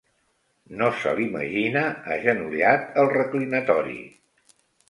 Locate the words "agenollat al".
2.17-3.13